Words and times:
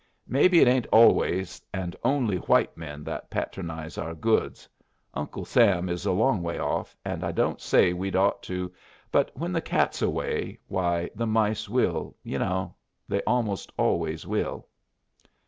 Maybe 0.27 0.61
it 0.61 0.67
ain't 0.67 0.87
always 0.87 1.61
and 1.71 1.95
only 2.03 2.37
white 2.37 2.75
men 2.75 3.03
that 3.03 3.29
patronizes 3.29 3.99
our 3.99 4.15
goods. 4.15 4.67
Uncle 5.13 5.45
Sam 5.45 5.89
is 5.89 6.07
a 6.07 6.11
long 6.11 6.41
way 6.41 6.57
off, 6.57 6.97
and 7.05 7.23
I 7.23 7.31
don't 7.31 7.61
say 7.61 7.93
we'd 7.93 8.15
ought 8.15 8.41
to, 8.49 8.73
but 9.11 9.29
when 9.37 9.51
the 9.53 9.61
cat's 9.61 10.01
away, 10.01 10.57
why 10.67 11.11
the 11.13 11.27
mice 11.27 11.69
will, 11.69 12.15
ye 12.23 12.39
know 12.39 12.73
they 13.07 13.21
most 13.27 13.71
always 13.77 14.25
will." 14.25 14.65